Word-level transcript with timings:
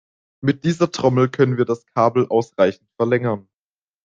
Mit 0.41 0.63
dieser 0.63 0.91
Trommel 0.91 1.29
können 1.29 1.57
wir 1.57 1.65
das 1.65 1.85
Kabel 1.85 2.25
ausreichend 2.27 2.89
verlängern. 2.95 3.47